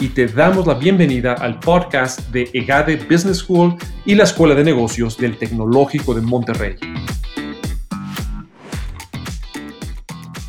[0.00, 4.62] y te damos la bienvenida al podcast de EGADE Business School y la Escuela de
[4.62, 6.76] Negocios del Tecnológico de Monterrey.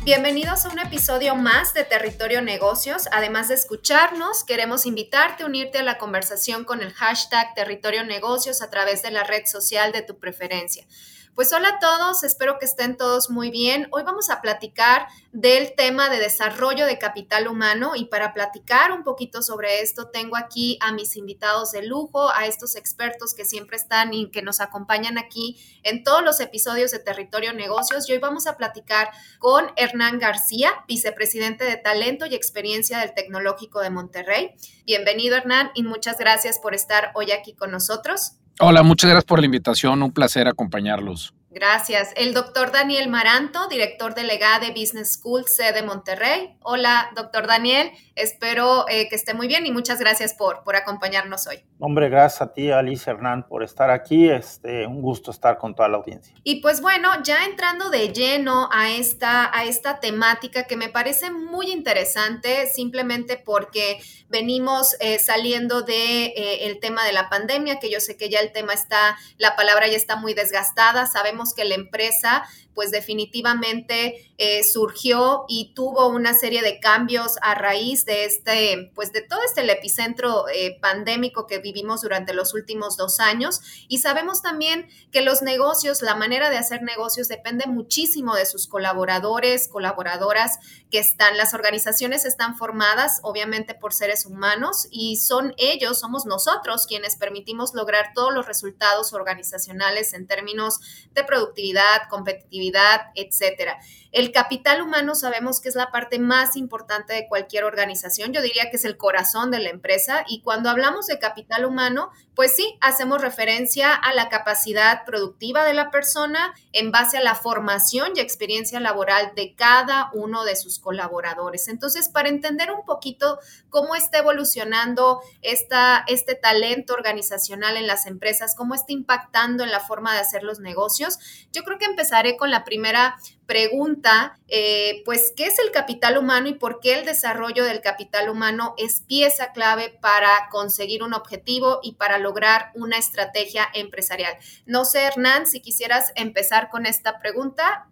[0.04, 3.08] Bienvenidos a un episodio más de Territorio Negocios.
[3.12, 8.62] Además de escucharnos, queremos invitarte a unirte a la conversación con el hashtag Territorio Negocios
[8.62, 10.84] a través de la red social de tu preferencia.
[11.34, 13.86] Pues hola a todos, espero que estén todos muy bien.
[13.92, 19.04] Hoy vamos a platicar del tema de desarrollo de capital humano y para platicar un
[19.04, 23.76] poquito sobre esto tengo aquí a mis invitados de lujo, a estos expertos que siempre
[23.76, 28.08] están y que nos acompañan aquí en todos los episodios de Territorio Negocios.
[28.08, 33.80] Y hoy vamos a platicar con Hernán García, vicepresidente de Talento y Experiencia del Tecnológico
[33.80, 34.56] de Monterrey.
[34.84, 38.39] Bienvenido Hernán y muchas gracias por estar hoy aquí con nosotros.
[38.62, 40.02] Hola, muchas gracias por la invitación.
[40.02, 41.32] Un placer acompañarlos.
[41.52, 42.12] Gracias.
[42.14, 46.56] El doctor Daniel Maranto, director delegado de Business School, sede Monterrey.
[46.62, 47.90] Hola, doctor Daniel.
[48.14, 51.64] Espero eh, que esté muy bien y muchas gracias por, por acompañarnos hoy.
[51.80, 54.30] Hombre, gracias a ti, Alice Hernán, por estar aquí.
[54.30, 56.32] Este, un gusto estar con toda la audiencia.
[56.44, 61.32] Y pues bueno, ya entrando de lleno a esta, a esta temática que me parece
[61.32, 67.90] muy interesante, simplemente porque venimos eh, saliendo de eh, el tema de la pandemia, que
[67.90, 71.06] yo sé que ya el tema está, la palabra ya está muy desgastada.
[71.06, 72.44] Sabemos que la empresa
[72.80, 79.12] pues definitivamente eh, surgió y tuvo una serie de cambios a raíz de este, pues
[79.12, 83.60] de todo este el epicentro eh, pandémico que vivimos durante los últimos dos años.
[83.86, 88.66] Y sabemos también que los negocios, la manera de hacer negocios depende muchísimo de sus
[88.66, 90.58] colaboradores, colaboradoras
[90.90, 96.86] que están, las organizaciones están formadas obviamente por seres humanos y son ellos, somos nosotros
[96.86, 100.80] quienes permitimos lograr todos los resultados organizacionales en términos
[101.12, 102.69] de productividad, competitividad,
[103.14, 103.78] etcétera.
[104.12, 108.32] El capital humano sabemos que es la parte más importante de cualquier organización.
[108.32, 110.24] Yo diría que es el corazón de la empresa.
[110.26, 115.74] Y cuando hablamos de capital humano, pues sí, hacemos referencia a la capacidad productiva de
[115.74, 120.80] la persona en base a la formación y experiencia laboral de cada uno de sus
[120.80, 121.68] colaboradores.
[121.68, 123.38] Entonces, para entender un poquito
[123.68, 129.80] cómo está evolucionando esta, este talento organizacional en las empresas, cómo está impactando en la
[129.80, 131.18] forma de hacer los negocios,
[131.52, 133.16] yo creo que empezaré con la primera
[133.50, 138.28] pregunta, eh, pues, ¿qué es el capital humano y por qué el desarrollo del capital
[138.28, 144.34] humano es pieza clave para conseguir un objetivo y para lograr una estrategia empresarial?
[144.66, 147.88] No sé, Hernán, si quisieras empezar con esta pregunta.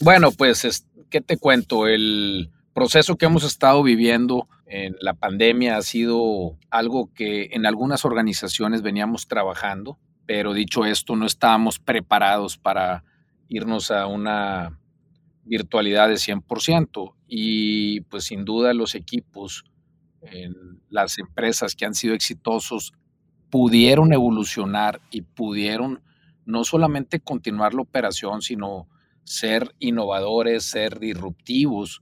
[0.00, 1.88] Bueno, pues, ¿qué te cuento?
[1.88, 8.04] El proceso que hemos estado viviendo en la pandemia ha sido algo que en algunas
[8.04, 13.02] organizaciones veníamos trabajando, pero dicho esto, no estábamos preparados para
[13.48, 14.79] irnos a una
[15.50, 19.64] virtualidad de 100% y pues sin duda los equipos,
[20.22, 22.92] en las empresas que han sido exitosos
[23.50, 26.02] pudieron evolucionar y pudieron
[26.44, 28.88] no solamente continuar la operación, sino
[29.24, 32.00] ser innovadores, ser disruptivos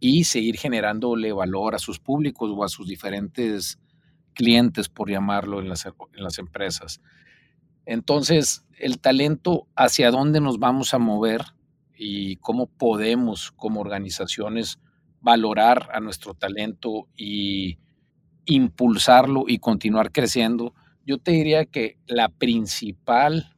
[0.00, 3.78] y seguir generándole valor a sus públicos o a sus diferentes
[4.32, 7.02] clientes, por llamarlo, en las, en las empresas.
[7.84, 11.42] Entonces, el talento, hacia dónde nos vamos a mover
[11.96, 14.78] y cómo podemos como organizaciones
[15.20, 17.78] valorar a nuestro talento y
[18.44, 20.74] impulsarlo y continuar creciendo,
[21.04, 23.54] yo te diría que la principal,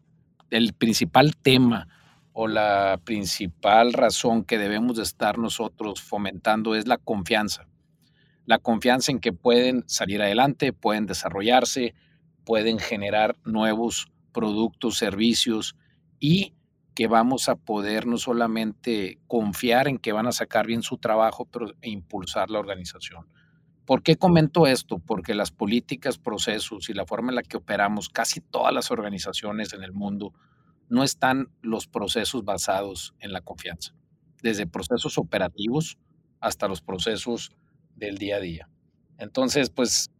[0.50, 1.88] el principal tema
[2.32, 7.66] o la principal razón que debemos de estar nosotros fomentando es la confianza.
[8.46, 11.94] La confianza en que pueden salir adelante, pueden desarrollarse,
[12.44, 15.76] pueden generar nuevos productos, servicios
[16.20, 16.54] y
[16.98, 21.44] que vamos a poder no solamente confiar en que van a sacar bien su trabajo,
[21.46, 23.28] pero impulsar la organización.
[23.84, 24.98] ¿Por qué comento esto?
[24.98, 29.72] Porque las políticas, procesos y la forma en la que operamos casi todas las organizaciones
[29.74, 30.34] en el mundo
[30.88, 33.94] no están los procesos basados en la confianza,
[34.42, 35.98] desde procesos operativos
[36.40, 37.52] hasta los procesos
[37.94, 38.68] del día a día.
[39.18, 40.10] Entonces, pues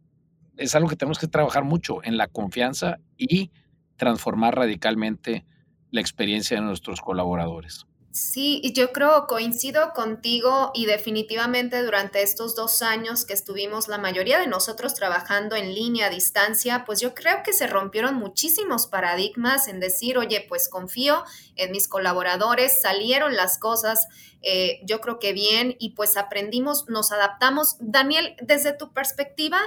[0.55, 3.51] es algo que tenemos que trabajar mucho en la confianza y
[3.97, 5.43] transformar radicalmente
[5.91, 7.85] la experiencia de nuestros colaboradores.
[8.11, 14.39] Sí, yo creo, coincido contigo y definitivamente durante estos dos años que estuvimos la mayoría
[14.39, 19.67] de nosotros trabajando en línea a distancia, pues yo creo que se rompieron muchísimos paradigmas
[19.67, 21.23] en decir, oye, pues confío
[21.55, 24.07] en mis colaboradores, salieron las cosas,
[24.41, 27.75] eh, yo creo que bien y pues aprendimos, nos adaptamos.
[27.79, 29.61] Daniel, desde tu perspectiva,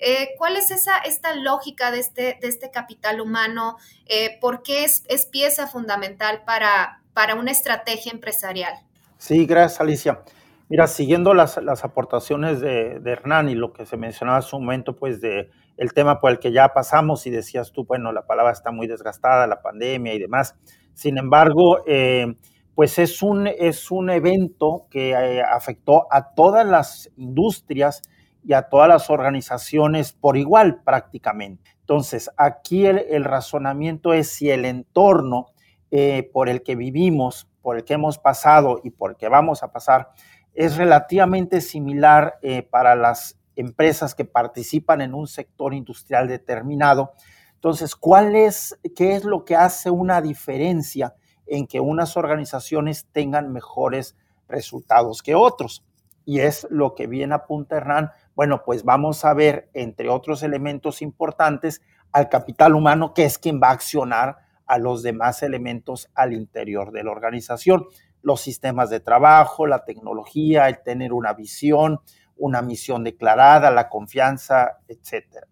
[0.00, 3.76] eh, ¿cuál es esa, esta lógica de este, de este capital humano?
[4.06, 8.74] Eh, ¿Por qué es, es pieza fundamental para para una estrategia empresarial.
[9.16, 10.20] Sí, gracias Alicia.
[10.68, 14.62] Mira, siguiendo las, las aportaciones de, de, Hernán y lo que se mencionaba hace un
[14.62, 18.24] momento, pues de el tema por el que ya pasamos y decías tú, bueno, la
[18.24, 20.54] palabra está muy desgastada, la pandemia y demás.
[20.94, 22.36] Sin embargo, eh,
[22.76, 28.02] pues es un, es un evento que eh, afectó a todas las industrias
[28.48, 31.70] y a todas las organizaciones por igual prácticamente.
[31.80, 35.48] Entonces, aquí el, razonamiento es si el entorno
[35.90, 39.62] eh, por el que vivimos, por el que hemos pasado y por el que vamos
[39.62, 40.12] a pasar,
[40.54, 47.12] es relativamente similar eh, para las empresas que participan en un sector industrial determinado.
[47.52, 51.14] Entonces, ¿cuál es, qué es lo que hace una diferencia
[51.46, 54.16] en que unas organizaciones tengan mejores
[54.48, 55.84] resultados que otros?
[56.28, 58.10] Y es lo que bien apunta Hernán.
[58.38, 61.82] Bueno, pues vamos a ver, entre otros elementos importantes,
[62.12, 66.92] al capital humano, que es quien va a accionar a los demás elementos al interior
[66.92, 67.86] de la organización,
[68.22, 71.98] los sistemas de trabajo, la tecnología, el tener una visión,
[72.36, 75.48] una misión declarada, la confianza, etcétera.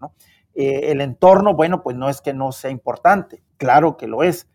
[0.55, 4.47] Eh, el entorno, bueno, pues no es que no sea importante, claro que lo es.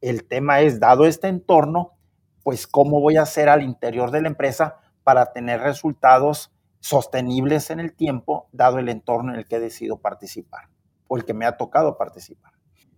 [0.00, 1.92] El tema es, dado este entorno,
[2.42, 6.50] pues cómo voy a hacer al interior de la empresa para tener resultados
[6.86, 10.68] sostenibles en el tiempo, dado el entorno en el que he decidido participar
[11.08, 12.52] o el que me ha tocado participar.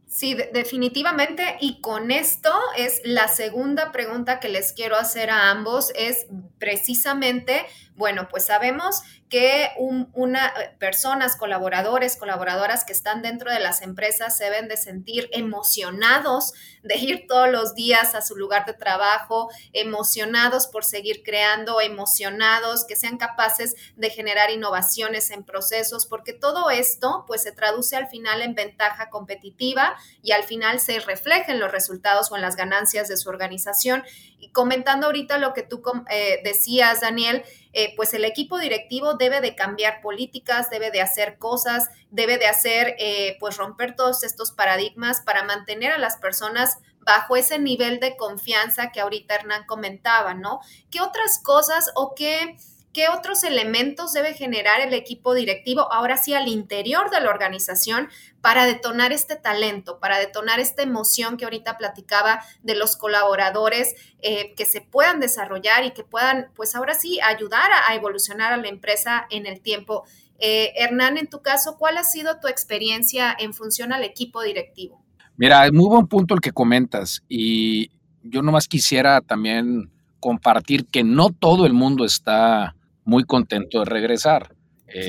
[0.07, 1.57] Sí, definitivamente.
[1.61, 6.27] Y con esto es la segunda pregunta que les quiero hacer a ambos, es
[6.59, 7.67] precisamente,
[7.99, 14.45] bueno, pues sabemos que una, personas, colaboradores, colaboradoras que están dentro de las empresas se
[14.45, 20.69] deben de sentir emocionados de ir todos los días a su lugar de trabajo, emocionados
[20.69, 27.25] por seguir creando, emocionados, que sean capaces de generar innovaciones en procesos, porque todo esto
[27.27, 31.73] pues se traduce al final en ventaja competitiva y al final se refleja en los
[31.73, 34.05] resultados o en las ganancias de su organización.
[34.39, 39.41] Y comentando ahorita lo que tú eh, decías, Daniel, eh, pues el equipo directivo debe
[39.41, 44.53] de cambiar políticas, debe de hacer cosas, debe de hacer, eh, pues romper todos estos
[44.53, 50.35] paradigmas para mantener a las personas bajo ese nivel de confianza que ahorita Hernán comentaba,
[50.35, 50.61] ¿no?
[50.91, 52.57] ¿Qué otras cosas o qué
[52.99, 58.09] ¿Qué otros elementos debe generar el equipo directivo, ahora sí al interior de la organización,
[58.41, 64.53] para detonar este talento, para detonar esta emoción que ahorita platicaba de los colaboradores, eh,
[64.57, 68.67] que se puedan desarrollar y que puedan, pues ahora sí, ayudar a, evolucionar a la
[68.67, 70.03] empresa en el tiempo?
[70.41, 75.01] Eh, Hernán, en tu caso, ¿cuál ha sido tu experiencia en función al equipo directivo?
[75.37, 77.93] Mira, es muy buen punto el que comentas y
[78.25, 82.75] yo nomás quisiera también compartir que no todo el mundo está
[83.09, 84.55] muy contento de regresar.
[84.87, 85.09] Eh,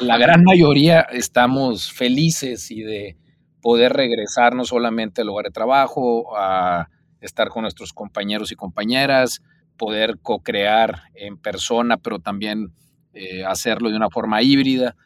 [0.00, 3.18] la gran mayoría estamos felices y de
[3.60, 6.88] poder regresar no solamente al lugar de trabajo, a
[7.20, 9.42] estar con nuestros compañeros y compañeras,
[9.76, 12.72] poder co-crear en persona, pero también
[13.12, 14.96] eh, hacerlo de una forma híbrida.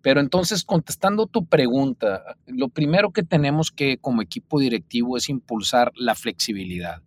[0.00, 5.92] Pero entonces, contestando tu pregunta, lo primero que tenemos que como equipo directivo es impulsar
[5.96, 7.02] la flexibilidad.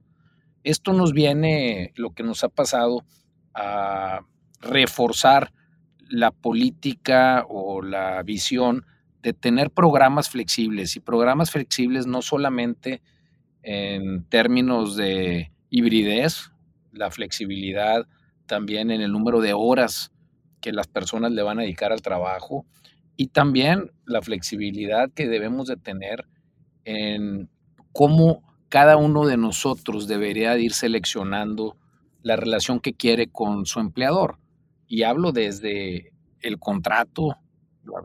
[0.63, 3.03] Esto nos viene, lo que nos ha pasado,
[3.55, 4.21] a
[4.61, 5.51] reforzar
[6.09, 8.85] la política o la visión
[9.21, 13.01] de tener programas flexibles y programas flexibles no solamente
[13.63, 16.51] en términos de hibridez,
[16.91, 18.07] la flexibilidad
[18.45, 20.11] también en el número de horas
[20.61, 22.65] que las personas le van a dedicar al trabajo
[23.17, 26.25] y también la flexibilidad que debemos de tener
[26.85, 27.49] en
[27.91, 31.75] cómo cada uno de nosotros debería ir seleccionando
[32.21, 34.37] la relación que quiere con su empleador
[34.87, 37.37] y hablo desde el contrato,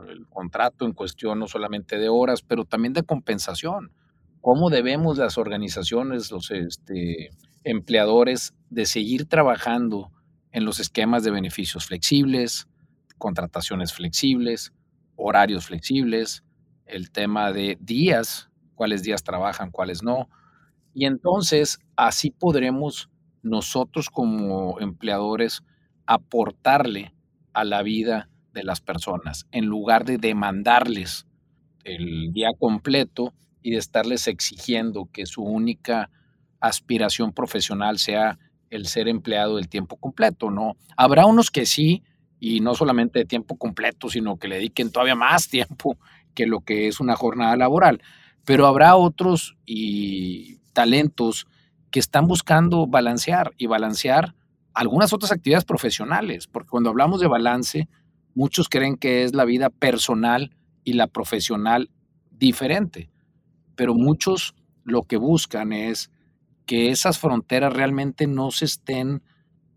[0.08, 3.92] el contrato en cuestión no solamente de horas, pero también de compensación.
[4.40, 7.30] ¿Cómo debemos las organizaciones, los este,
[7.62, 10.10] empleadores, de seguir trabajando
[10.50, 12.68] en los esquemas de beneficios flexibles,
[13.18, 14.72] contrataciones flexibles,
[15.16, 16.42] horarios flexibles,
[16.86, 20.28] el tema de días, cuáles días trabajan, cuáles no.
[20.92, 23.08] Y entonces así podremos
[23.42, 25.62] nosotros como empleadores
[26.14, 27.12] aportarle
[27.52, 31.26] a la vida de las personas, en lugar de demandarles
[31.84, 36.10] el día completo y de estarles exigiendo que su única
[36.60, 38.38] aspiración profesional sea
[38.70, 40.76] el ser empleado del tiempo completo, ¿no?
[40.96, 42.02] Habrá unos que sí,
[42.40, 45.96] y no solamente de tiempo completo, sino que le dediquen todavía más tiempo
[46.34, 48.02] que lo que es una jornada laboral.
[48.44, 51.46] Pero habrá otros y talentos
[51.92, 54.34] que están buscando balancear y balancear
[54.74, 57.88] algunas otras actividades profesionales, porque cuando hablamos de balance,
[58.34, 61.90] muchos creen que es la vida personal y la profesional
[62.30, 63.10] diferente,
[63.76, 66.10] pero muchos lo que buscan es
[66.66, 69.22] que esas fronteras realmente no se estén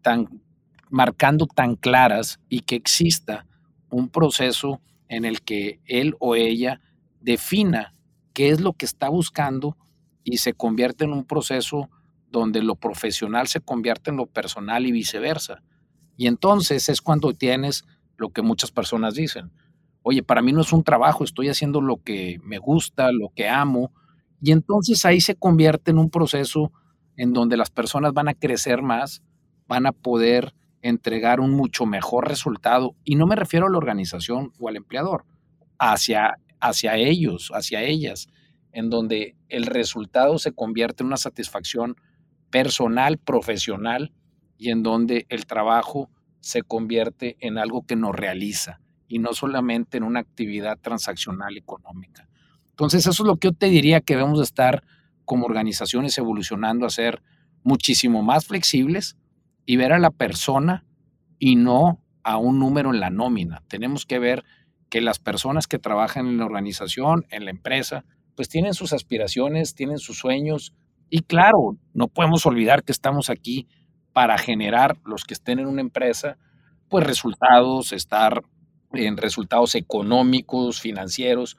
[0.02, 0.42] tan
[0.90, 3.46] marcando tan claras y que exista
[3.90, 6.82] un proceso en el que él o ella
[7.22, 7.94] defina
[8.34, 9.78] qué es lo que está buscando
[10.24, 11.90] y se convierte en un proceso
[12.39, 15.63] donde lo profesional se convierte en lo personal y viceversa.
[16.18, 17.86] Y entonces es cuando tienes
[18.18, 19.51] lo que muchas personas dicen.
[20.01, 23.50] Oye, para mí no es un trabajo, estoy haciendo lo que me gusta, lo que
[23.50, 23.92] amo.
[24.42, 26.72] Y entonces ahí se convierte en un proceso
[27.18, 29.24] en donde las personas van a crecer más,
[29.68, 32.96] van a poder entregar un mucho mejor resultado.
[33.04, 35.25] Y no me refiero a la organización o al empleador,
[35.80, 38.27] hacia, hacia ellos, hacia ellas,
[38.72, 41.96] en donde el resultado se convierte en una satisfacción
[42.55, 44.13] personal, profesional,
[44.57, 46.09] y en donde el trabajo
[46.39, 52.29] se convierte en algo que nos realiza y no solamente en una actividad transaccional económica.
[52.69, 54.85] Entonces, eso es lo que yo te diría que debemos estar
[55.25, 57.21] como organizaciones evolucionando a ser
[57.62, 59.17] muchísimo más flexibles
[59.65, 60.85] y ver a la persona
[61.38, 63.63] y no a un número en la nómina.
[63.67, 64.45] Tenemos que ver
[64.88, 69.75] que las personas que trabajan en la organización, en la empresa, pues tienen sus aspiraciones,
[69.75, 70.74] tienen sus sueños,
[71.09, 73.67] y claro, no podemos olvidar que estamos aquí
[74.13, 76.38] para generar los que estén en una empresa,
[76.89, 78.43] pues resultados, estar
[78.93, 81.57] en resultados económicos, financieros,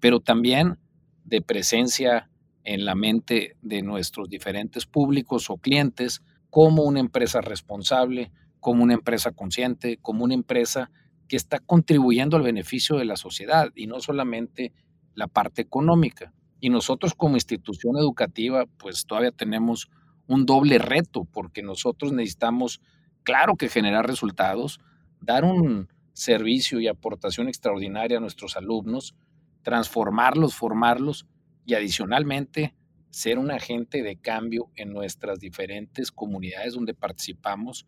[0.00, 0.78] pero también
[1.24, 2.30] de presencia
[2.64, 8.94] en la mente de nuestros diferentes públicos o clientes como una empresa responsable, como una
[8.94, 10.90] empresa consciente, como una empresa
[11.28, 14.72] que está contribuyendo al beneficio de la sociedad y no solamente
[15.14, 16.32] la parte económica.
[16.60, 19.88] Y nosotros como institución educativa, pues todavía tenemos
[20.26, 22.80] un doble reto, porque nosotros necesitamos,
[23.22, 24.80] claro que generar resultados,
[25.20, 29.14] dar un servicio y aportación extraordinaria a nuestros alumnos,
[29.62, 31.26] transformarlos, formarlos
[31.64, 32.74] y adicionalmente
[33.10, 37.86] ser un agente de cambio en nuestras diferentes comunidades donde participamos,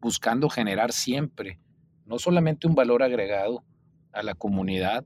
[0.00, 1.60] buscando generar siempre
[2.04, 3.64] no solamente un valor agregado
[4.12, 5.04] a la comunidad,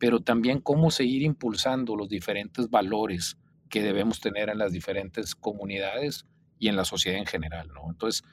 [0.00, 3.36] pero también cómo seguir impulsando los diferentes valores
[3.68, 6.24] que debemos tener en las diferentes comunidades
[6.58, 7.82] y en la sociedad en general, ¿no?
[7.90, 8.24] Entonces,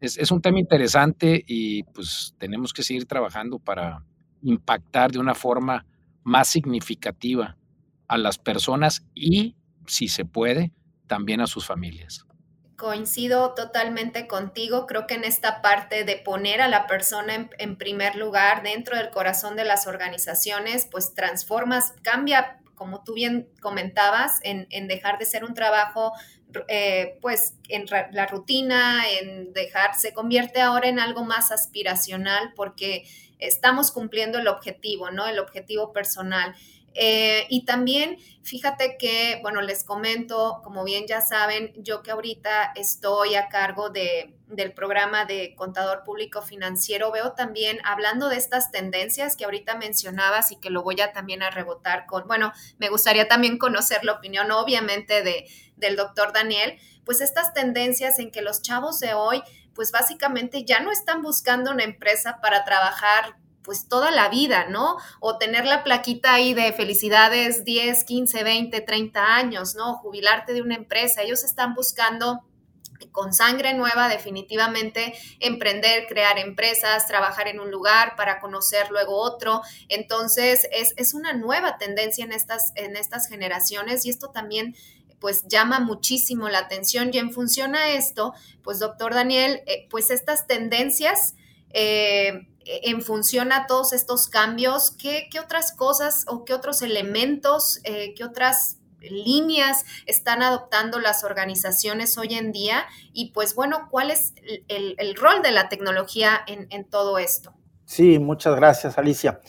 [0.00, 4.02] es, un tema interesante y pues tenemos que seguir trabajando para
[4.40, 5.84] impactar de una forma
[6.24, 7.58] más significativa
[8.08, 10.72] a las personas y, si se puede,
[11.06, 12.24] también a sus familias
[12.80, 14.86] coincido totalmente contigo.
[14.86, 19.10] Creo que en esta parte de poner a la persona en, primer lugar dentro del
[19.10, 25.44] corazón de las organizaciones, pues transformas, cambia, como tú bien comentabas, en, dejar de ser
[25.44, 26.14] un trabajo,
[26.68, 33.04] eh, pues en la rutina, en dejar, se convierte ahora en algo más aspiracional porque
[33.38, 35.26] estamos cumpliendo el objetivo, ¿no?
[35.26, 36.54] El objetivo personal.
[36.94, 42.72] Eh, y también, fíjate que, bueno, les comento, como bien ya saben, yo que ahorita
[42.74, 48.70] estoy a cargo de, del programa de contador público financiero, veo también, hablando de estas
[48.72, 52.88] tendencias que ahorita mencionabas y que lo voy a también a rebotar con, bueno, me
[52.88, 58.42] gustaría también conocer la opinión, obviamente, de, del doctor Daniel, pues estas tendencias en que
[58.42, 59.42] los chavos de hoy,
[59.74, 64.96] pues básicamente ya no están buscando una empresa para trabajar pues toda la vida, ¿no?
[65.20, 69.94] O tener la plaquita ahí de felicidades 10, 15, 20, 30 años, ¿no?
[69.94, 71.22] Jubilarte de una empresa.
[71.22, 72.44] Ellos están buscando
[73.12, 79.62] con sangre nueva definitivamente emprender, crear empresas, trabajar en un lugar para conocer luego otro.
[79.88, 84.76] Entonces es, una nueva tendencia en estas, en estas generaciones y esto también
[85.18, 90.10] pues llama muchísimo la atención y en función a esto, pues doctor Daniel, eh, pues
[90.10, 91.34] estas tendencias
[91.72, 92.48] eh,
[92.84, 98.24] en función a todos estos cambios, ¿qué, otras cosas o qué otros elementos, eh, qué
[98.24, 102.84] otras líneas están adoptando las organizaciones hoy en día?
[103.12, 104.34] Y pues bueno, ¿cuál es
[104.68, 107.52] el, rol de la tecnología en, todo esto?
[107.84, 109.40] Sí, muchas gracias, Alicia.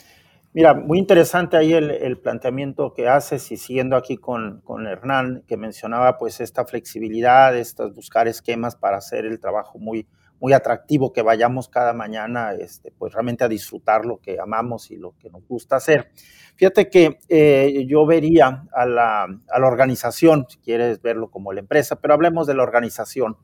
[0.54, 5.56] Mira, muy interesante ahí el, planteamiento que haces y siguiendo aquí con, con, Hernán, que
[5.56, 10.06] mencionaba pues esta flexibilidad, estas buscar esquemas para hacer el trabajo muy,
[10.42, 14.96] muy atractivo que vayamos cada mañana, este, pues realmente a disfrutar lo que amamos y
[14.96, 16.10] lo que nos gusta hacer.
[16.56, 21.60] Fíjate que eh, yo vería a la, a la organización, si quieres verlo como la
[21.60, 23.36] empresa, pero hablemos de la organización,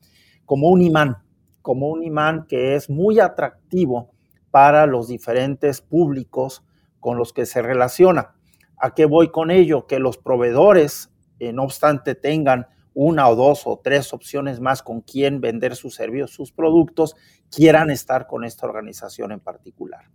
[0.45, 1.19] como un imán,
[1.63, 4.11] como un imán que es muy atractivo
[4.51, 6.65] para los diferentes públicos
[6.99, 8.35] con los que se relaciona.
[8.77, 9.87] ¿A qué voy con ello?
[9.87, 12.67] Que los proveedores, eh, no obstante, tengan
[13.01, 17.15] una o dos o tres opciones más con quién vender sus servicios, sus productos,
[17.49, 20.11] quieran estar con esta organización en particular.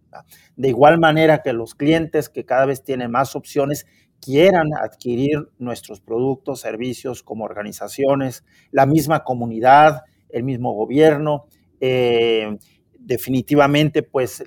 [0.57, 3.87] De igual manera que los clientes que cada vez tienen más opciones
[4.19, 11.45] quieran adquirir nuestros productos, servicios como organizaciones, la misma comunidad, el mismo gobierno,
[11.79, 12.57] eh,
[12.99, 14.43] definitivamente pues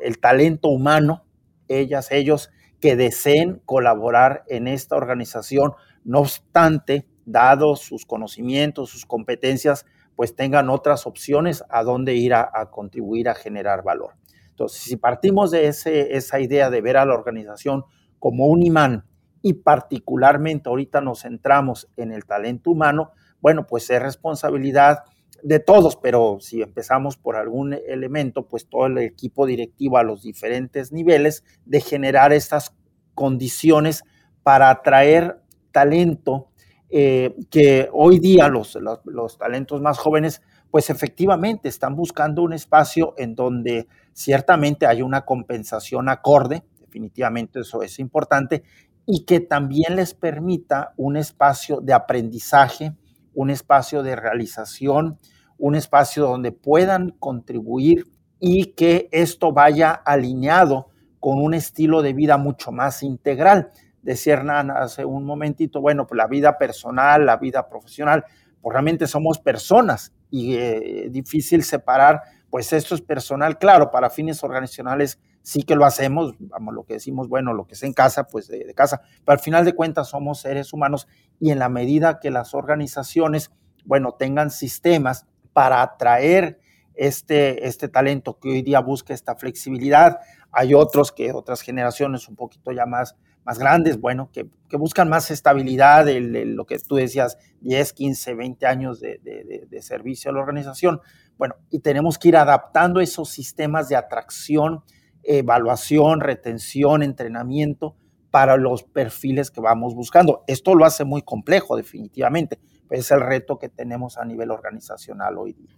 [0.00, 1.26] el talento humano,
[1.68, 2.48] ellas, ellos
[2.80, 5.72] que deseen colaborar en esta organización,
[6.02, 12.70] no obstante, dados sus conocimientos, sus competencias, pues tengan otras opciones a dónde ir a,
[12.70, 14.14] contribuir a generar valor.
[14.50, 17.84] Entonces, si partimos de ese, esa idea de ver a la organización
[18.18, 19.04] como un imán
[19.42, 25.00] y particularmente ahorita nos centramos en el talento humano, bueno, pues es responsabilidad
[25.42, 30.22] de todos, pero si empezamos por algún elemento, pues todo el equipo directivo a los
[30.22, 32.74] diferentes niveles de generar estas
[33.14, 34.04] condiciones
[34.42, 36.48] para atraer talento
[36.96, 43.14] eh, que hoy día los, los, talentos más jóvenes, pues efectivamente están buscando un espacio
[43.18, 48.62] en donde ciertamente hay una compensación acorde, definitivamente eso es importante,
[49.06, 52.92] y que también les permita un espacio de aprendizaje,
[53.34, 55.18] un espacio de realización,
[55.58, 58.06] un espacio donde puedan contribuir
[58.38, 63.72] y que esto vaya alineado con un estilo de vida mucho más integral
[64.04, 68.24] decía Hernán hace un momentito, bueno, pues la vida personal, la vida profesional,
[68.60, 72.20] pues realmente somos personas y eh, difícil separar,
[72.50, 76.94] pues esto es personal, claro, para fines organizacionales sí que lo hacemos, vamos, lo que
[76.94, 80.08] decimos, bueno, lo que es en casa, pues de, casa, pero al final de cuentas
[80.08, 81.06] somos seres humanos
[81.40, 83.50] y en la medida que las organizaciones,
[83.84, 86.60] bueno, tengan sistemas para atraer
[86.94, 90.20] este, este talento que hoy día busca esta flexibilidad,
[90.52, 95.30] hay otros que otras generaciones un poquito ya más más grandes, bueno, que, buscan más
[95.30, 101.00] estabilidad, lo que tú decías, 10, 15, 20 años de, servicio a la organización.
[101.38, 104.82] Bueno, y tenemos que ir adaptando esos sistemas de atracción,
[105.22, 107.94] evaluación, retención, entrenamiento
[108.32, 110.42] para los perfiles que vamos buscando.
[110.48, 112.58] Esto lo hace muy complejo, definitivamente.
[112.90, 115.76] Es el reto que tenemos a nivel organizacional hoy día.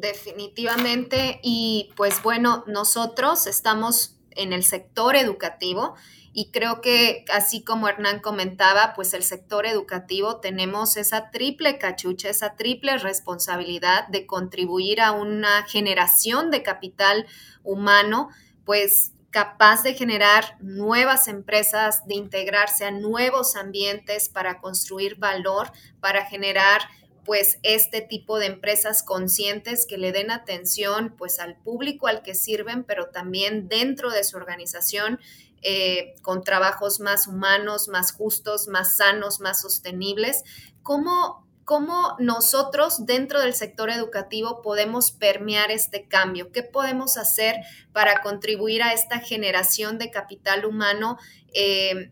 [0.00, 1.38] Definitivamente.
[1.42, 5.94] Y pues bueno, nosotros estamos en el sector educativo
[6.36, 12.28] y creo que así como Hernán comentaba, pues el sector educativo tenemos esa triple cachucha,
[12.28, 17.26] esa triple responsabilidad de contribuir a una generación de capital
[17.62, 18.30] humano,
[18.64, 25.70] pues capaz de generar nuevas empresas, de integrarse a nuevos ambientes para construir valor,
[26.00, 26.82] para generar
[27.24, 32.34] pues este tipo de empresas conscientes que le den atención pues al público al que
[32.34, 35.18] sirven, pero también dentro de su organización
[35.62, 40.44] eh, con trabajos más humanos, más justos, más sanos, más sostenibles.
[40.82, 46.52] ¿Cómo, ¿Cómo nosotros dentro del sector educativo podemos permear este cambio?
[46.52, 47.56] ¿Qué podemos hacer
[47.92, 51.16] para contribuir a esta generación de capital humano
[51.54, 52.10] eh,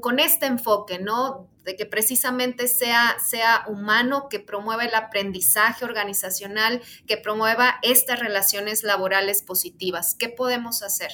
[0.00, 1.48] con, este enfoque, ¿no?
[1.64, 8.82] De que precisamente sea, sea humano, que promueva el aprendizaje organizacional, que promueva estas relaciones
[8.82, 10.14] laborales positivas.
[10.14, 11.10] ¿Qué podemos hacer?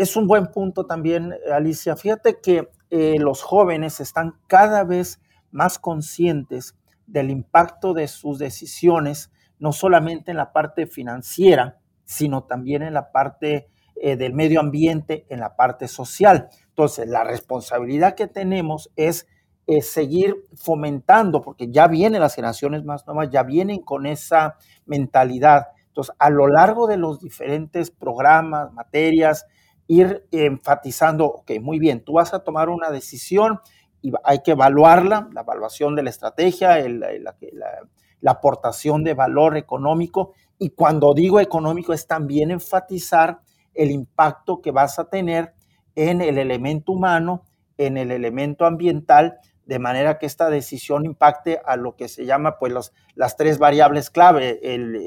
[0.00, 1.94] es un buen punto también, Alicia.
[1.94, 6.74] Fíjate que eh, los jóvenes están cada vez más conscientes
[7.06, 13.12] del impacto de sus decisiones, no solamente en la parte financiera, sino también en la
[13.12, 13.68] parte
[14.02, 16.48] eh, del medio ambiente, en la parte social.
[16.68, 19.26] Entonces, la responsabilidad que tenemos es
[19.66, 25.68] eh, seguir fomentando, porque ya vienen las generaciones más nuevas, ya vienen con esa mentalidad.
[25.88, 29.46] Entonces, a lo largo de los diferentes programas, materias,
[29.86, 33.60] ir enfatizando, ok, muy bien, tú vas a tomar una decisión
[34.00, 40.32] y hay que evaluarla, la evaluación de la estrategia, la, aportación de valor económico.
[40.58, 43.40] Y cuando digo económico es también enfatizar
[43.74, 45.54] el impacto que vas a tener
[45.94, 47.44] en el elemento humano,
[47.76, 52.58] en el elemento ambiental, de manera que esta decisión impacte a lo que se llama
[52.58, 54.60] pues las tres variables clave,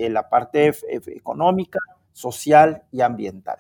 [0.09, 0.71] la parte
[1.07, 1.79] económica,
[2.13, 3.57] social y ambiental.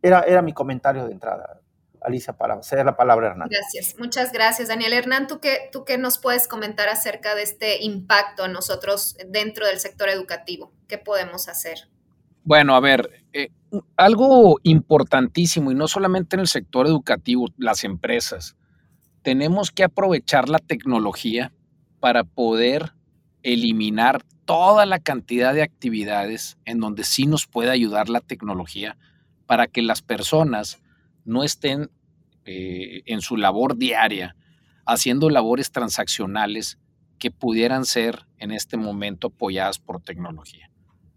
[0.00, 1.60] Era, mi comentario de entrada.
[2.02, 3.48] Alicia, para hacer la palabra Hernán.
[3.50, 4.92] Gracias, muchas gracias, Daniel.
[4.92, 9.66] Hernán, ¿tú qué, ¿tú qué nos puedes comentar acerca de este impacto en nosotros dentro
[9.66, 10.70] del sector educativo?
[10.86, 11.88] ¿Qué podemos hacer?
[12.44, 13.48] Bueno, a ver, eh,
[13.96, 18.56] algo importantísimo, y no solamente en el sector educativo, las empresas,
[19.22, 21.52] tenemos que aprovechar la tecnología
[22.00, 22.92] para poder
[23.42, 28.98] eliminar toda la cantidad de actividades en donde sí nos puede ayudar la tecnología
[29.46, 30.82] para que las personas
[31.24, 31.90] no estén
[32.44, 34.36] eh, en su labor diaria
[34.84, 36.78] haciendo labores transaccionales
[37.18, 40.70] que pudieran ser en este momento apoyadas por tecnología.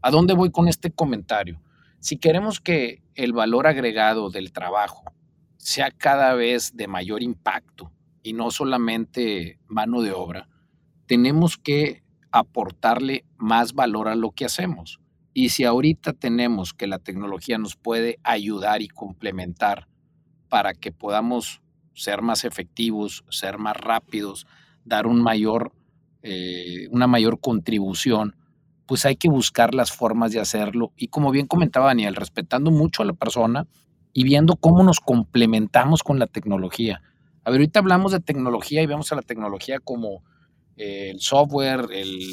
[0.08, 1.62] ¿A dónde voy con este comentario?
[2.00, 5.04] Si queremos que el valor agregado del trabajo
[5.58, 7.91] sea cada vez de mayor impacto
[8.24, 10.48] y no solamente mano de obra,
[11.08, 15.02] tenemos que aportarle más valor a lo que hacemos.
[15.34, 19.89] Y si ahorita tenemos que la tecnología nos puede ayudar y complementar
[20.48, 21.62] para que podamos
[21.93, 24.48] ser más efectivos, ser más rápidos,
[24.86, 25.06] dar
[26.24, 28.37] eh, una mayor contribución,
[28.88, 30.93] pues hay que buscar las formas de hacerlo.
[30.95, 33.67] Y como bien comentaba Daniel, respetando mucho a la persona
[34.13, 37.02] y viendo cómo nos complementamos con la tecnología.
[37.43, 40.23] A ver, ahorita hablamos de tecnología y vemos a la tecnología como
[40.78, 41.88] el software,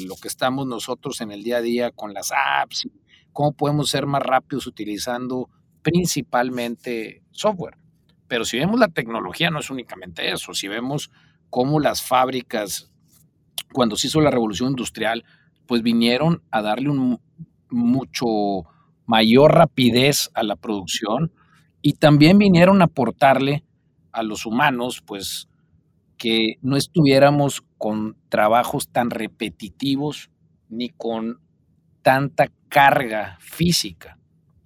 [0.07, 2.87] lo que estamos nosotros en el día a día con las apps,
[3.33, 5.49] cómo podemos ser más rápidos utilizando
[5.81, 7.77] principalmente software.
[8.27, 10.53] Pero si vemos la tecnología, no es únicamente eso.
[10.53, 11.11] Si vemos
[11.49, 12.91] cómo las fábricas,
[13.73, 15.23] cuando se hizo la revolución industrial,
[15.67, 17.19] pues vinieron a darle un
[17.69, 18.25] mucho
[19.05, 21.31] mayor rapidez a la producción
[21.81, 23.63] y también vinieron a aportarle
[24.11, 25.47] a los humanos, pues,
[26.17, 30.29] que no estuviéramos con trabajos tan repetitivos
[30.69, 31.39] ni con
[32.01, 34.17] tanta carga física.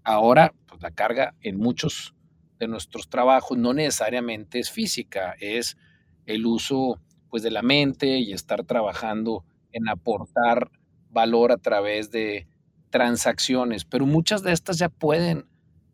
[0.03, 2.13] Ahora, pues la carga en muchos
[2.59, 5.77] de nuestros trabajos no necesariamente es física, es
[6.25, 10.69] el uso pues de la mente y estar trabajando en aportar
[11.09, 12.47] valor a través de
[12.89, 15.45] transacciones, pero muchas de estas ya pueden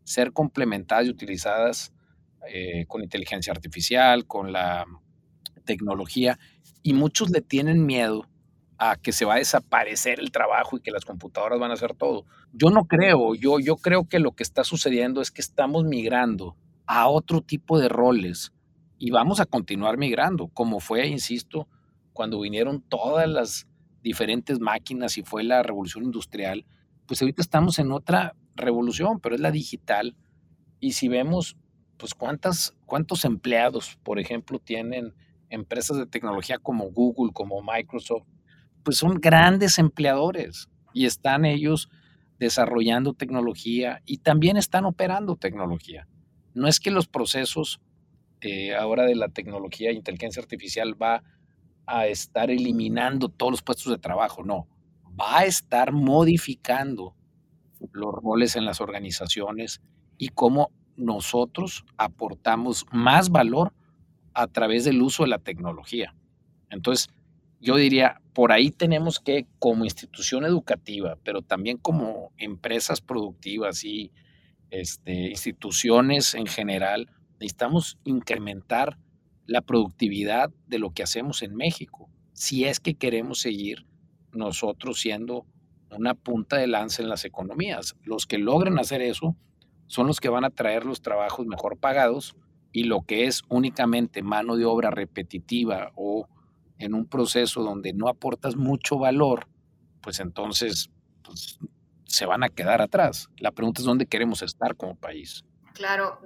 [0.04, 1.92] ser complementadas y utilizadas
[2.48, 4.86] eh, con inteligencia artificial, con la
[5.64, 6.38] tecnología
[6.82, 8.28] y muchos le tienen miedo
[8.78, 11.94] a que se va a desaparecer el trabajo y que las computadoras van a hacer
[11.94, 12.24] todo.
[12.52, 16.56] Yo no creo, yo, yo creo que lo que está sucediendo es que estamos migrando
[16.86, 18.52] a otro tipo de roles
[18.98, 21.68] y vamos a continuar migrando, como fue, insisto,
[22.12, 23.66] cuando vinieron todas las
[24.06, 26.64] diferentes máquinas y fue la revolución industrial,
[27.06, 30.14] pues ahorita estamos en otra revolución, pero es la digital.
[30.78, 31.56] Y si vemos,
[31.96, 35.12] pues cuántas, cuántos empleados, por ejemplo, tienen
[35.50, 38.28] empresas de tecnología como Google, como Microsoft,
[38.84, 41.90] pues son grandes empleadores y están ellos
[42.38, 46.06] desarrollando tecnología y también están operando tecnología.
[46.54, 47.80] No es que los procesos
[48.40, 51.24] eh, ahora de la tecnología inteligencia artificial va
[51.86, 54.68] a estar eliminando todos los puestos de trabajo, no,
[55.18, 57.14] va a estar modificando
[57.92, 59.80] los roles en las organizaciones
[60.18, 63.72] y cómo nosotros aportamos más valor
[64.34, 66.14] a través del uso de la tecnología.
[66.70, 67.08] Entonces,
[67.60, 74.12] yo diría, por ahí tenemos que, como institución educativa, pero también como empresas productivas y
[74.70, 78.98] este, instituciones en general, necesitamos incrementar
[79.46, 83.86] la productividad de lo que hacemos en México, si es que queremos seguir
[84.32, 85.46] nosotros siendo
[85.90, 87.96] una punta de lanza en las economías.
[88.02, 89.36] Los que logren hacer eso
[89.86, 92.36] son los que van a traer los trabajos mejor pagados
[92.72, 96.28] y lo que es únicamente mano de obra repetitiva o
[96.78, 99.48] en un proceso donde no aportas mucho valor,
[100.02, 100.90] pues entonces
[101.22, 101.58] pues,
[102.04, 103.28] se van a quedar atrás.
[103.38, 105.44] La pregunta es dónde queremos estar como país.
[105.72, 106.20] Claro,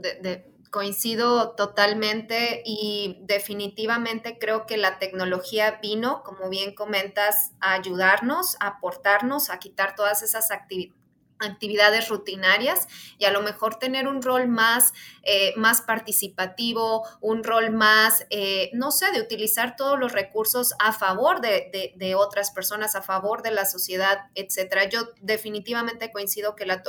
[0.70, 8.68] coincido totalmente y definitivamente creo que la tecnología vino, como bien comentas, a ayudarnos, a
[8.68, 10.99] aportarnos, a quitar todas esas actividades
[11.40, 12.87] actividades rutinarias
[13.18, 18.70] y a lo mejor tener un rol más, eh, más participativo, un rol más, eh,
[18.74, 23.50] no sé, de utilizar todos los recursos a favor de, otras personas, a favor de
[23.50, 24.88] la sociedad, etcétera.
[24.88, 26.83] Yo definitivamente coincido que, la,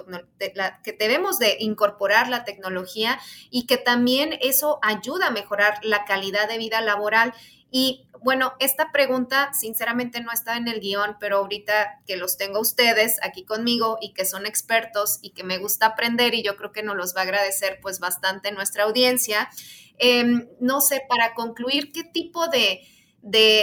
[0.84, 6.48] que debemos de incorporar la tecnología y que también eso ayuda a mejorar la calidad
[6.48, 7.34] de vida laboral
[7.72, 12.60] y bueno, esta pregunta sinceramente no está en el guion, pero ahorita que los tengo
[12.60, 16.72] ustedes aquí conmigo y que son expertos y que me gusta aprender y yo creo
[16.72, 19.50] que nos los va a agradecer pues bastante nuestra audiencia.
[19.98, 22.88] Em, no sé, para concluir, ¿qué tipo de,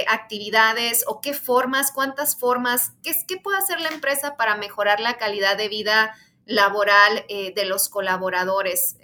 [0.08, 5.18] actividades o qué formas, cuántas formas, qué, qué puede hacer la empresa para mejorar la
[5.18, 6.16] calidad de vida
[6.46, 8.96] laboral eh, de los colaboradores?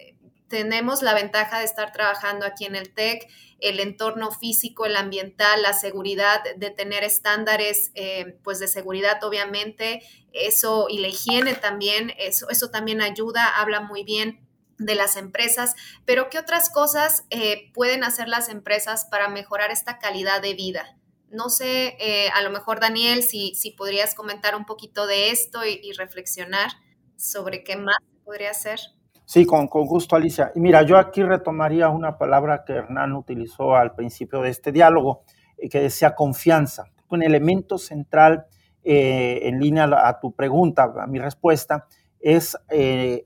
[0.49, 3.29] tenemos la ventaja de estar trabajando aquí en el TEC,
[3.65, 10.03] el entorno físico, el ambiental, la seguridad, de tener estándares eh, pues de seguridad obviamente,
[10.33, 14.47] eso y la higiene también, eso, eso también ayuda, habla muy bien
[14.79, 15.75] de las empresas,
[16.05, 20.97] pero ¿qué otras cosas eh, pueden hacer las empresas para mejorar esta calidad de vida?
[21.31, 25.65] No sé, eh, a lo mejor Daniel, si, si podrías comentar un poquito de esto
[25.65, 26.71] y, y reflexionar
[27.17, 28.81] sobre qué más podría hacer.
[29.27, 30.53] Sí, con, con, gusto, Alicia.
[30.55, 35.23] Y mira, yo aquí retomaría una palabra que Hernán utilizó al principio de este diálogo,
[35.57, 36.85] eh, que decía confianza.
[37.09, 38.47] Un elemento central
[38.83, 41.87] eh, en línea a tu pregunta, a mi respuesta,
[42.21, 43.25] es eh,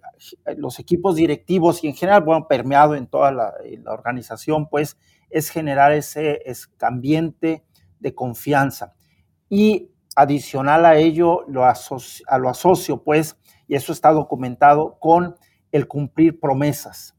[0.57, 3.55] los equipos directivos y en general, bueno, permeado en toda la,
[3.87, 4.97] organización, pues,
[5.31, 6.43] es generar ese,
[6.81, 7.65] ambiente
[7.99, 8.95] de confianza.
[9.49, 15.37] Y adicional a ello, lo a lo asocio, pues, y eso está documentado con
[15.73, 17.15] el cumplir promesas.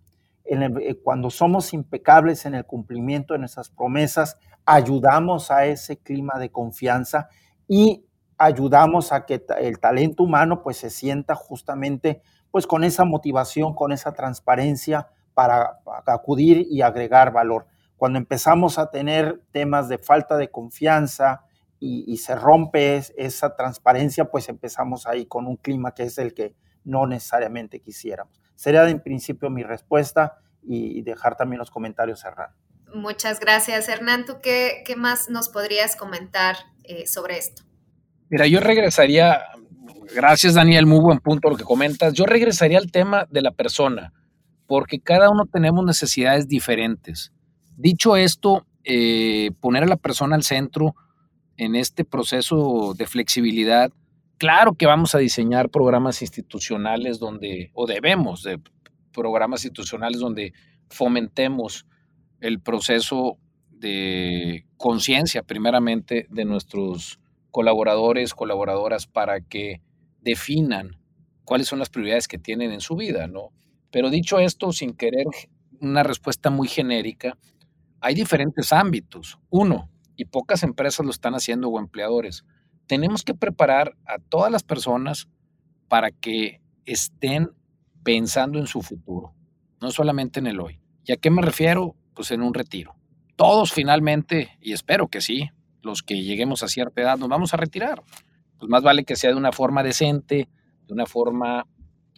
[0.46, 6.52] Eh, cuando somos impecables en el cumplimiento de nuestras promesas, ayudamos a ese clima de
[6.52, 7.30] confianza
[7.68, 8.06] y
[8.38, 13.92] ayudamos a que el talento humano pues se sienta justamente pues con esa motivación, con
[13.92, 17.68] esa transparencia para, acudir y agregar valor.
[17.96, 21.46] Cuando empezamos a tener temas de falta de confianza
[21.80, 26.34] y, se rompe es, esa transparencia, pues empezamos ahí con un clima que es el
[26.34, 28.42] que no necesariamente quisiéramos.
[28.56, 32.52] Sería en principio mi respuesta y dejar también los comentarios cerrar.
[32.94, 34.26] Muchas gracias, Hernán.
[34.26, 37.64] ¿Tú qué, qué más nos podrías comentar eh, sobre esto?
[38.30, 39.42] Mira, yo regresaría,
[40.14, 44.14] gracias Daniel, muy buen punto lo que comentas, yo regresaría al tema de la persona,
[44.68, 47.32] porque cada uno tenemos necesidades diferentes.
[47.76, 50.96] Dicho esto, eh, poner a la persona al centro
[51.58, 53.92] en este proceso de flexibilidad
[54.40, 58.58] Claro que vamos a diseñar programas institucionales donde, o debemos de
[59.12, 60.54] programas institucionales donde
[60.90, 61.86] fomentemos
[62.40, 63.38] el proceso
[63.70, 67.20] de conciencia, primeramente, de nuestros
[67.52, 69.82] colaboradores, colaboradoras, para que
[70.22, 70.96] definan
[71.44, 73.50] cuáles son las prioridades que tienen en su vida, ¿no?
[73.92, 75.26] Pero dicho esto, sin querer
[75.82, 77.38] una respuesta muy genérica,
[78.00, 79.38] hay diferentes ámbitos.
[79.50, 82.46] Uno, y pocas empresas lo están haciendo o empleadores,
[82.90, 85.30] tenemos que preparar a todas las personas
[85.88, 87.52] para que estén
[88.04, 89.36] pensando en su futuro,
[89.80, 90.82] no solamente en el hoy.
[91.06, 91.96] ¿Y a qué me refiero?
[92.16, 92.96] Pues en un retiro.
[93.36, 95.52] Todos finalmente, y espero que sí,
[95.84, 98.02] los que lleguemos a cierta edad nos vamos a retirar.
[98.58, 100.50] Pues más vale que sea de una forma decente,
[100.88, 101.68] de una forma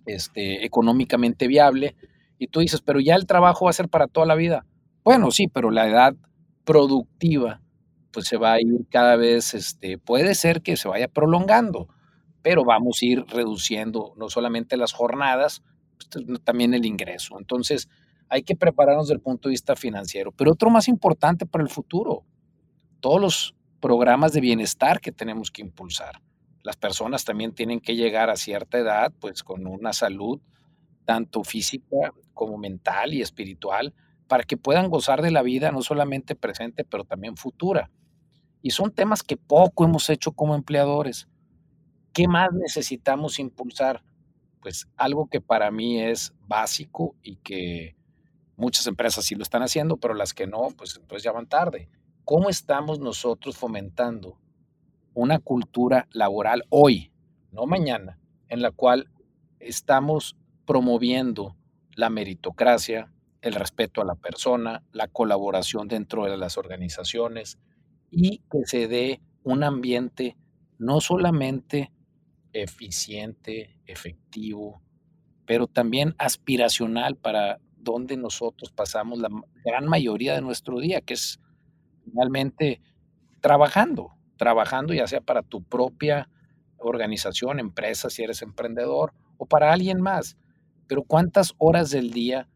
[0.05, 1.97] este, económicamente viable.
[2.39, 4.65] Y tú dices, pero ya el trabajo va a ser para toda la vida.
[5.03, 6.15] Bueno, sí, pero la edad
[6.63, 7.60] productiva
[8.11, 11.87] pues se va a ir cada vez, este, puede ser que se vaya prolongando,
[12.41, 15.63] pero vamos a ir reduciendo no solamente las jornadas,
[15.97, 17.37] pues, también el ingreso.
[17.39, 17.89] Entonces,
[18.29, 20.31] hay que prepararnos desde el punto de vista financiero.
[20.31, 22.23] Pero otro más importante para el futuro,
[23.01, 26.21] todos los programas de bienestar que tenemos que impulsar.
[26.63, 30.39] Las personas también tienen que llegar a cierta edad, pues con una salud
[31.05, 33.93] tanto física como mental y espiritual,
[34.27, 37.89] para que puedan gozar de la vida no solamente presente, pero también futura.
[38.61, 41.27] Y son temas que poco hemos hecho como empleadores.
[42.13, 44.03] ¿Qué más necesitamos impulsar?
[44.61, 47.95] Pues algo que para mí es básico y que
[48.55, 51.89] muchas empresas sí lo están haciendo, pero las que no, pues entonces ya van tarde.
[52.25, 54.37] ¿Cómo estamos nosotros fomentando
[55.13, 57.11] una cultura laboral hoy,
[57.51, 59.09] no mañana, en la cual
[59.59, 61.55] estamos promoviendo
[61.95, 67.57] la meritocracia, el respeto a la persona, la colaboración dentro de las organizaciones,
[68.11, 70.37] y que se dé un ambiente
[70.77, 71.91] no solamente
[72.53, 74.81] eficiente, efectivo,
[75.45, 79.29] pero también aspiracional para donde nosotros pasamos la
[79.65, 81.39] gran mayoría de nuestro día, que es
[82.13, 82.81] realmente
[83.39, 86.29] trabajando, trabajando ya sea para tu propia
[86.77, 90.37] organización, empresa, si eres emprendedor, o para alguien más.
[90.87, 92.49] Pero ¿cuántas horas del día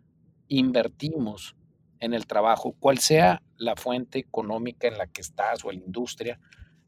[0.47, 1.55] invertimos
[1.99, 6.39] en el trabajo, cual sea la fuente económica en la que estás o la industria,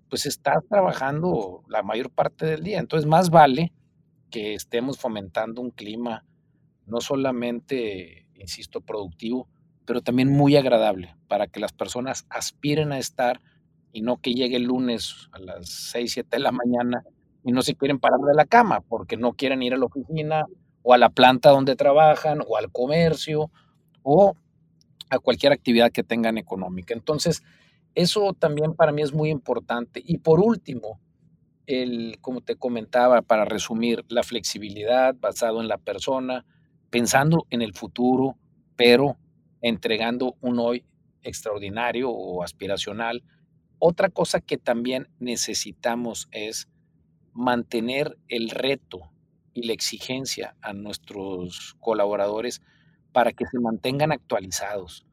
[0.10, 2.80] pues estás trabajando la mayor parte del día.
[2.80, 3.74] Entonces, más vale
[4.30, 6.26] que estemos fomentando un clima
[6.86, 9.48] no solamente, insisto, productivo,
[9.86, 13.42] pero también muy agradable para que las personas aspiren a estar
[13.92, 17.04] y no que llegue el lunes a las 6, 7 de la mañana
[17.44, 20.46] y no se quieren parar de la cama porque no quieren ir a la oficina
[20.82, 23.50] o a la planta donde trabajan o al comercio
[24.04, 24.36] o
[25.10, 26.94] a cualquier actividad que tengan económica.
[26.94, 27.44] Entonces,
[27.96, 30.02] eso también para mí es muy importante.
[30.06, 31.00] Y por último,
[31.66, 36.46] el, como te comentaba, para resumir, la flexibilidad basado en la persona,
[36.90, 38.38] pensando en el futuro,
[38.76, 39.18] pero
[39.62, 40.86] entregando un hoy
[41.24, 43.24] extraordinario o aspiracional.
[43.80, 46.68] Otra cosa que también necesitamos es
[47.34, 49.12] mantener el reto
[49.54, 52.62] y la exigencia a nuestros colaboradores
[53.12, 55.06] para que se mantengan actualizados,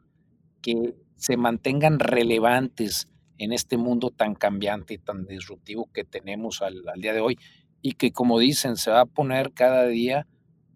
[0.63, 6.83] que se mantengan relevantes en este mundo tan cambiante y tan disruptivo que tenemos al,
[6.97, 7.39] día de hoy
[7.83, 10.27] y que como dicen se va a poner cada día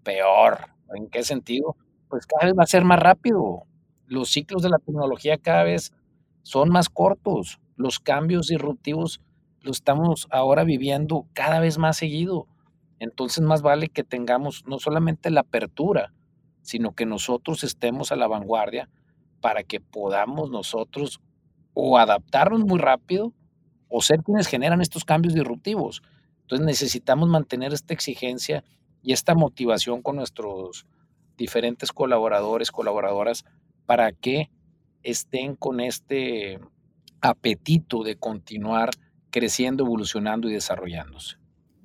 [0.03, 0.71] peor.
[0.95, 1.77] ¿En qué sentido?
[2.09, 3.65] Pues cada vez va a ser más rápido.
[4.07, 5.93] Los ciclos de la tecnología cada vez
[6.43, 7.61] son más cortos.
[7.77, 9.21] Los cambios disruptivos
[9.61, 12.47] los estamos ahora viviendo cada vez más seguido.
[12.99, 16.13] Entonces más vale que tengamos no solamente la apertura,
[16.69, 18.91] sino que nosotros estemos a la vanguardia
[19.41, 21.19] para que podamos nosotros
[21.73, 23.33] o adaptarnos muy rápido
[23.89, 26.03] o ser quienes generan estos cambios disruptivos.
[26.43, 28.65] Entonces necesitamos mantener esta exigencia
[29.03, 30.87] y esta motivación con nuestros
[31.39, 33.47] diferentes colaboradores, colaboradoras,
[33.87, 34.51] para que
[35.03, 36.61] estén con este
[37.23, 38.91] apetito de continuar
[39.31, 41.38] creciendo, evolucionando y desarrollándose.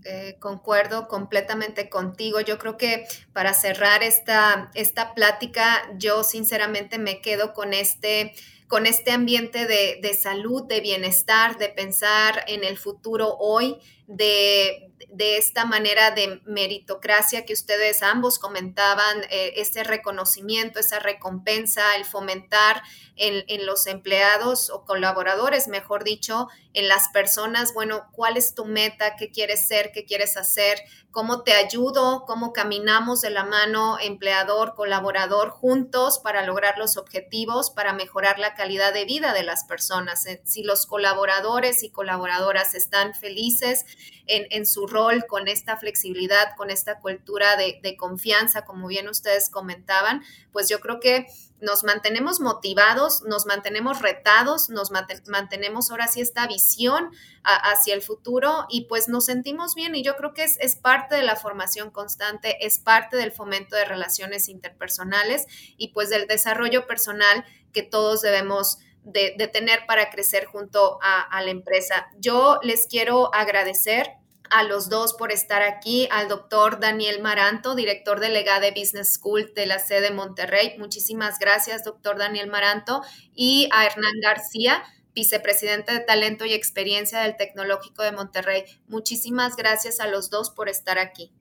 [0.06, 2.42] Eh, concuerdo completamente contigo.
[2.42, 8.34] Yo creo que para cerrar esta, esta plática, yo sinceramente me quedo con este
[8.68, 14.92] con este ambiente de, de, salud, de bienestar, de pensar en el futuro hoy, de,
[15.10, 22.06] de esta manera de meritocracia que ustedes ambos comentaban, eh, ese reconocimiento, esa recompensa, el
[22.06, 22.82] fomentar
[23.16, 28.66] en, en, los empleados o colaboradores, mejor dicho, en las personas, bueno, ¿cuál es tu
[28.66, 29.16] meta?
[29.16, 29.92] ¿Qué quieres ser?
[29.94, 30.80] ¿Qué quieres hacer?
[31.14, 32.26] ¿Cómo te ayudo?
[32.26, 38.56] ¿Cómo caminamos de la mano empleador, colaborador juntos para lograr los objetivos, para mejorar la
[38.56, 40.26] calidad de vida de las personas?
[40.26, 43.86] Eh, si los colaboradores y colaboradoras están felices,
[44.26, 50.24] en, su rol con esta flexibilidad, con esta cultura de, confianza, como bien ustedes comentaban,
[50.52, 51.28] pues yo creo que
[51.64, 57.12] nos mantenemos motivados, nos mantenemos retados, nos mantenemos ahora sí esta visión
[57.44, 61.16] hacia el futuro y pues nos sentimos bien y yo creo que es, es, parte
[61.16, 65.46] de la formación constante, es parte del fomento de relaciones interpersonales
[65.78, 71.52] y pues del desarrollo personal que todos debemos de, tener para crecer junto a, la
[71.52, 72.08] empresa.
[72.18, 74.12] Yo les quiero agradecer
[74.54, 79.52] a los dos por estar aquí, al doctor Daniel Maranto, director delegado de Business School
[79.56, 80.76] de la sede Monterrey.
[80.78, 83.02] Muchísimas gracias, doctor Daniel Maranto,
[83.34, 84.84] y a Hernán García,
[85.16, 88.64] vicepresidente de Talento y Experiencia del Tecnológico de Monterrey.
[88.88, 91.32] Muchísimas gracias a los dos por estar aquí.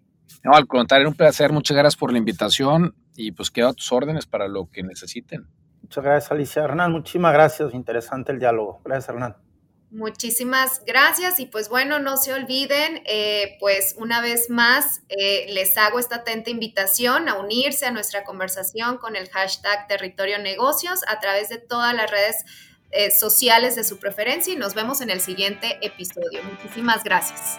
[0.42, 1.52] No, al contrario, un placer.
[1.52, 5.46] Muchas gracias por la invitación y pues quedo a tus órdenes para lo que necesiten.
[5.82, 6.64] Muchas gracias, Alicia.
[6.64, 7.74] Hernán, muchísimas gracias.
[7.74, 8.80] Interesante el diálogo.
[8.84, 9.36] Gracias, Hernán.
[9.92, 15.76] Muchísimas gracias y pues bueno, no se olviden, eh, pues una vez más eh, les
[15.76, 21.20] hago esta atenta invitación a unirse a nuestra conversación con el hashtag Territorio Negocios a
[21.20, 22.36] través de todas las redes
[22.90, 26.42] eh, sociales de su preferencia y nos vemos en el siguiente episodio.
[26.42, 27.58] Muchísimas gracias.